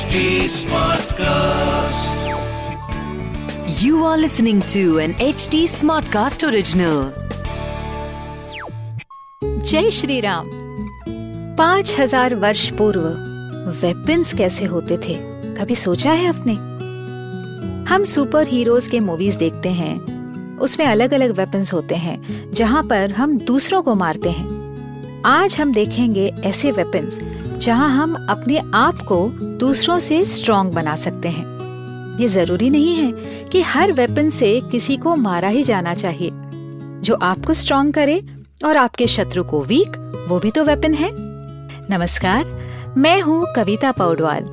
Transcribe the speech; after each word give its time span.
HD 0.00 0.20
Smartcast. 0.48 2.20
You 3.82 4.04
are 4.04 4.16
listening 4.16 4.60
to 4.72 4.98
an 4.98 5.12
HD 5.14 5.58
Smartcast 5.68 6.44
original. 6.48 7.00
जय 9.42 9.90
श्री 9.90 10.20
राम 10.20 10.48
पाँच 11.58 11.94
हज़ार 11.98 12.34
वर्ष 12.34 12.70
पूर्व 12.70 13.00
वेपन्स 13.80 14.34
कैसे 14.34 14.64
होते 14.64 14.96
थे 14.98 15.16
कभी 15.54 15.74
सोचा 15.74 16.12
है 16.12 16.28
आपने 16.28 16.54
हम 17.92 18.04
सुपर 18.04 18.46
हीरोज 18.48 18.88
के 18.88 19.00
मूवीज़ 19.00 19.38
देखते 19.38 19.72
हैं 19.72 20.56
उसमें 20.58 20.86
अलग 20.86 21.14
अलग 21.14 21.36
वेपन्स 21.38 21.72
होते 21.72 21.94
हैं 21.96 22.50
जहाँ 22.52 22.82
पर 22.82 23.12
हम 23.12 23.38
दूसरों 23.44 23.82
को 23.82 23.94
मारते 23.94 24.30
हैं 24.30 24.59
आज 25.26 25.56
हम 25.60 25.72
देखेंगे 25.72 26.26
ऐसे 26.44 26.70
वेपन्स 26.72 27.18
जहाँ 27.58 27.88
हम 27.90 28.26
अपने 28.30 28.60
आप 28.74 29.02
को 29.02 29.28
दूसरों 29.58 29.98
से 29.98 30.24
स्ट्रॉन्ग 30.24 30.72
बना 30.72 30.96
सकते 30.96 31.28
हैं। 31.28 32.18
ये 32.20 32.28
ज़रूरी 32.28 32.70
नहीं 32.70 32.94
है 32.94 33.12
कि 33.44 33.60
हर 33.62 33.92
वेपन 33.92 34.30
से 34.30 34.60
किसी 34.60 34.96
को 34.96 35.16
मारा 35.16 35.48
ही 35.48 35.62
जाना 35.62 35.94
चाहिए। 35.94 36.30
जो 37.00 37.14
आपको 37.14 37.52
स्ट्रॉन्ग 37.52 37.94
करे 37.94 38.22
और 38.64 38.76
आपके 38.76 39.06
शत्रु 39.06 39.44
को 39.44 39.62
वीक 39.62 39.96
वो 40.28 40.38
भी 40.38 40.50
तो 40.50 40.64
वेपन 40.64 40.94
है। 40.94 41.10
नमस्कार, 41.90 42.44
मैं 42.98 43.20
हूँ 43.20 43.46
कविता 43.56 43.92
पौडवाल 43.92 44.44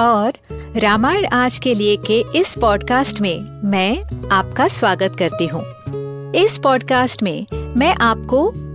और 0.00 0.32
रामायण 0.78 1.26
आज 1.26 1.58
के 1.58 1.74
लिए 1.74 1.96
के 1.96 2.24
इस 2.34 2.54
पॉडकास्ट 2.54 3.20
में 3.20 3.68
मैं 3.70 4.02
आपका 4.28 4.68
स्वागत 4.68 5.16
करती 5.16 5.46
हूँ। 5.46 5.62
इस 6.34 6.58
पॉडकास्ट 6.58 7.22
में 7.22 7.46
मैं 7.76 7.94
आपको 7.94 8.67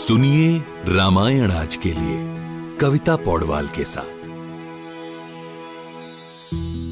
सुनिए 0.00 0.58
रामायण 0.86 1.50
आज 1.50 1.76
के 1.76 1.88
लिए, 1.88 2.18
कविता 2.76 3.16
पौडवाल 3.16 3.66
के 3.66 3.84
साथ। 3.84 4.28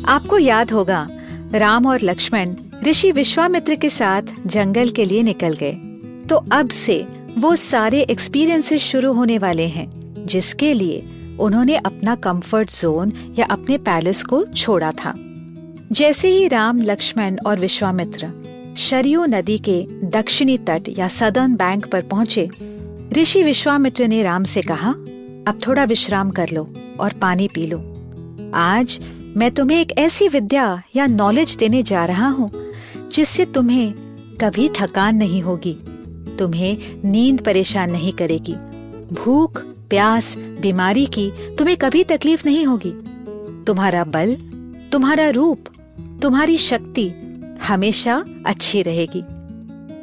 आपको 0.08 0.38
याद 0.38 0.70
होगा, 0.70 1.08
राम 1.54 1.86
और 1.86 1.98
लक्ष्मण 2.02 2.54
ऋषि 2.84 3.12
विश्वामित्र 3.12 3.74
के 3.74 3.90
साथ 3.90 4.22
जंगल 4.46 4.90
के 4.90 5.04
लिए 5.04 5.22
निकल 5.22 5.52
गए। 5.52 5.72
तो 6.26 6.36
अब 6.52 6.70
से 6.70 7.06
वो 7.38 7.56
सारे 7.56 8.00
एक्सपीरियंसेस 8.00 8.82
शुरू 8.82 9.12
होने 9.12 9.38
वाले 9.38 9.66
हैं, 9.66 9.88
जिसके 10.26 10.74
लिए 10.74 11.00
उन्होंने 11.40 11.76
अपना 11.76 12.14
कंफर्ट 12.14 12.70
जोन 12.70 13.12
या 13.38 13.46
अपने 13.46 13.78
पैलेस 13.78 14.22
को 14.22 14.44
छोड़ा 14.44 14.90
था। 14.90 15.14
जैसे 15.92 16.28
ही 16.28 16.48
राम, 16.48 16.82
लक्ष्मण 16.82 17.36
और 17.46 17.58
विश्वामित्र 17.58 18.32
शरयू 18.76 19.24
नदी 19.24 19.58
के 19.58 19.86
दक्षिणी 20.04 20.58
तट 20.58 20.82
या 20.88 21.08
सदर्न 21.08 21.56
बैंक 21.56 21.86
पर 21.86 22.02
पहुँचे 22.02 22.50
ऋषि 23.18 23.42
विश्वामित्र 23.42 24.06
ने 24.08 24.22
राम 24.22 24.44
से 24.44 24.62
कहा, 24.62 24.90
अब 25.48 25.58
थोड़ा 25.66 25.84
विश्राम 25.84 26.30
कर 26.30 26.50
लो 26.50 26.74
और 27.00 27.12
पानी 27.12 27.48
पी 27.48 27.66
लो। 27.66 27.78
आज 28.54 28.98
मैं 29.36 29.50
तुम्हें 29.50 29.80
एक 29.80 29.92
ऐसी 29.98 30.28
विद्या 30.28 30.82
या 30.96 31.06
नॉलेज 31.06 31.56
देने 31.56 31.82
जा 31.82 32.04
रहा 32.04 32.28
हूँ, 32.28 32.50
जिससे 33.12 33.44
तुम्हें 33.44 33.92
कभी 34.40 34.68
थकान 34.68 35.16
नहीं 35.16 35.42
होगी, 35.42 35.76
तुम्हें 36.38 36.78
नींद 37.04 37.40
परेशान 37.40 37.90
नहीं 37.90 38.12
करेगी, 38.12 38.54
भूख, 39.14 39.62
प्यास, 39.90 40.36
बीमारी 40.38 41.06
की 41.06 41.30
तुम्हें 41.58 41.76
कभी 41.76 42.04
तकलीफ़ 42.04 42.42
नहीं 42.46 42.66
होगी। 42.66 42.92
तुम्हारा 43.64 44.04
बल, 44.04 44.34
तुम्हारा 44.92 45.28
रूप, 45.30 45.64
तुम्हारी 46.22 46.58
शक्ति 46.58 47.12
हमेशा 47.68 48.24
अच्छी 48.46 48.82
रहेगी। 48.82 49.22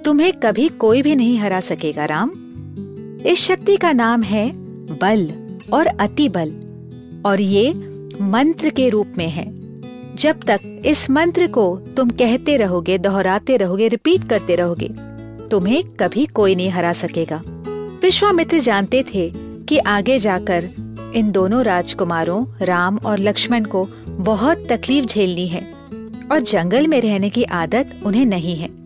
तुम्हें 0.04 0.34
कभी 0.34 0.68
कोई 0.68 1.02
भी 1.02 1.16
नहीं 1.16 1.40
हरा 1.40 1.60
सकेगा, 1.60 2.06
राम। 2.06 2.42
इस 3.26 3.40
शक्ति 3.40 3.76
का 3.78 3.92
नाम 3.92 4.24
है 4.24 4.52
बल 4.96 5.22
और 5.74 5.88
अति 5.88 6.28
बल, 6.30 6.50
और 7.26 7.42
ये 7.42 7.72
मंत्र 8.22 8.70
के 8.70 8.90
रूप 8.90 9.14
में 9.18 9.28
है। 9.30 9.46
जब 10.16 10.44
तक 10.48 10.60
इस 10.86 11.10
मंत्र 11.10 11.48
को 11.48 11.66
तुम 11.98 12.10
कहते 12.10 12.58
रहोगे, 12.58 12.98
दोहराते 12.98 13.58
रहोगे, 13.58 13.88
रिपीट 13.88 14.30
करते 14.30 14.56
रहोगे, 14.56 14.90
तुम्हें 15.50 15.84
कभी 15.84 16.26
कोई 16.26 16.56
नहीं 16.56 16.70
हरा 16.70 16.94
सकेगा। 16.94 17.42
विश्वामित्र 18.02 18.60
जानते 18.60 19.04
थे 19.14 19.30
कि 19.64 19.78
आगे 19.78 20.20
जाकर 20.20 20.70
इन 21.16 21.32
दोनों 21.32 21.64
राजकुमारों, 21.64 22.46
राम 22.62 22.98
और 22.98 23.20
लक्ष्मण 23.20 23.66
को 23.66 23.88
बहुत 24.08 24.68
तकलीफ़ 24.70 25.06
झेलनी 25.06 25.48
है, 25.48 25.72
और 26.32 26.40
जंगल 26.42 26.88
में 26.88 27.02
रहने 27.02 27.30
की 27.30 27.44
आदत 27.44 28.00
उन्हें 28.06 28.26
नहीं 28.26 28.56
है। 28.56 28.85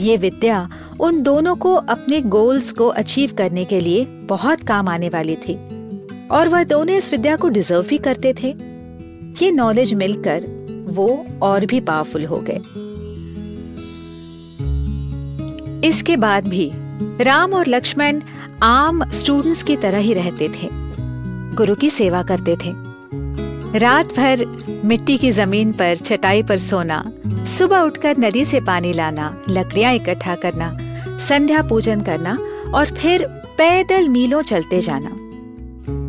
ये 0.00 0.16
विद्या 0.16 0.68
उन 1.00 1.22
दोनों 1.22 1.56
को 1.56 1.74
अपने 1.74 2.20
गोल्स 2.20 2.72
को 2.72 2.86
अचीव 2.88 3.32
करने 3.38 3.64
के 3.64 3.80
लिए 3.80 4.04
बहुत 4.04 4.60
काम 4.60 4.88
आने 4.88 5.08
वाली 5.08 5.34
थी। 5.34 5.54
और 6.28 6.48
वह 6.48 6.64
दोनों 6.64 6.96
इस 6.96 7.12
विद्या 7.12 7.36
को 7.36 7.48
डिजर्व 7.48 7.82
भी 7.82 7.98
करते 7.98 8.34
थे। 8.42 8.48
ये 9.44 9.50
नॉलेज 9.52 9.94
मिलकर 9.94 10.44
वो 10.88 11.24
और 11.42 11.66
भी 11.66 11.80
पावरफुल 11.80 12.24
हो 12.24 12.44
गए। 12.48 12.60
इसके 15.88 16.16
बाद 16.16 16.48
भी 16.48 16.70
राम 17.24 17.52
और 17.52 17.66
लक्ष्मण 17.68 18.20
आम 18.62 19.10
स्टूडेंट्स 19.10 19.62
की 19.62 19.76
तरह 19.76 19.98
ही 19.98 20.12
रहते 20.12 20.48
थे। 20.48 20.68
गुरु 21.54 21.74
की 21.74 21.90
सेवा 21.90 22.22
करते 22.22 22.56
थे। 22.56 22.72
रात 23.78 24.16
भर 24.16 24.46
मिट्टी 24.84 25.16
की 25.18 25.30
ज़मीन 25.30 25.72
पर 25.72 25.96
चटाई 25.96 26.42
पर 26.42 26.58
सोना 26.58 27.12
सुबह 27.46 27.80
उठकर 27.80 28.18
नदी 28.18 28.44
से 28.44 28.60
पानी 28.60 28.92
लाना, 28.92 29.42
लकड़ियाँ 29.48 29.94
इकट्ठा 29.94 30.34
करना, 30.34 30.76
संध्या 31.18 31.62
पूजन 31.62 32.00
करना 32.00 32.38
और 32.74 32.86
फिर 32.86 33.24
पैदल 33.58 34.08
मीलों 34.08 34.42
चलते 34.42 34.80
जाना। 34.80 35.16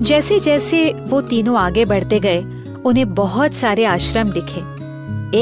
जैसे 0.05 0.39
जैसे 0.39 0.93
वो 0.93 1.21
तीनों 1.21 1.57
आगे 1.57 1.85
बढ़ते 1.85 2.19
गए, 2.19 2.43
उन्हें 2.85 3.13
बहुत 3.13 3.53
सारे 3.53 3.85
आश्रम 3.85 4.29
दिखे। 4.29 4.61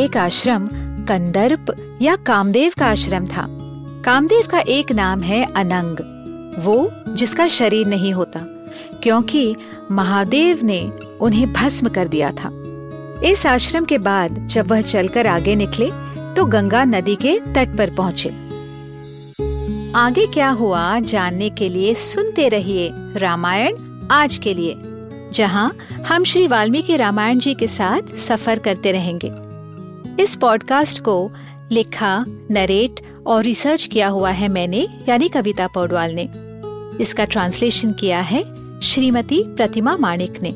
एक 0.03 0.17
आश्रम 0.17 0.67
कंदर्प 1.05 1.97
या 2.01 2.15
कामदेव 2.15 2.73
का 2.79 2.85
आश्रम 2.85 3.25
था। 3.25 3.45
कामदेव 4.05 4.47
का 4.51 4.59
एक 4.59 4.91
नाम 4.91 5.21
है 5.21 5.43
अनंग, 5.45 5.97
वो 6.59 6.91
जिसका 7.09 7.47
शरीर 7.47 7.87
नहीं 7.87 8.13
होता, 8.13 8.39
क्योंकि 9.03 9.55
महादेव 9.91 10.59
ने 10.63 10.91
उन्हें 11.21 11.53
भस्म 11.53 11.89
कर 11.89 12.07
दिया 12.07 12.31
था। 12.31 12.49
इस 13.25 13.45
आश्रम 13.45 13.85
के 13.85 13.97
बाद 13.97 14.35
जब 14.47 14.67
वह 14.67 14.81
चलकर 14.81 15.27
आगे 15.27 15.55
निकले 15.55 15.89
तो 16.35 16.45
गंगा 16.45 16.83
नदी 16.83 17.15
के 17.15 17.37
तट 17.55 17.75
पर 17.77 17.89
पहुँचे। 17.89 18.29
आगे 19.95 20.25
क्या 20.27 20.49
हुआ 20.49 20.99
जानने 20.99 21.49
के 21.49 21.67
लिए 21.69 21.93
सुनते 21.93 22.47
रहिए 22.49 22.89
रामायण 23.15 23.75
आज 24.11 24.37
के 24.37 24.53
लिए, 24.53 24.75
जहाँ 25.33 25.75
हम 26.07 26.23
श्री 26.23 26.45
वाल्मीकि 26.47 26.95
रामायण 26.95 27.39
जी 27.39 27.53
के 27.53 27.67
साथ 27.67 28.15
सफ़र 28.17 28.59
करते 28.59 28.91
रहेंगे। 28.91 29.31
इस 30.23 30.35
पॉडकास्ट 30.35 31.03
को 31.03 31.31
लिखा, 31.71 32.25
नरेट 32.51 33.01
और 33.27 33.43
रिसर्च 33.43 33.85
किया 33.85 34.07
हुआ 34.07 34.31
है 34.31 34.47
मैंने, 34.47 34.87
यानी 35.09 35.29
कविता 35.29 35.67
पौडवाल 35.67 36.15
ने। 36.19 36.29
इसका 37.01 37.25
ट्रांसलेशन 37.25 37.91
किया 37.91 38.21
है 38.21 38.43
श्रीमती 38.81 39.43
प्रतिमा 39.47 39.97
माणिक 39.97 40.41
ने। 40.41 40.55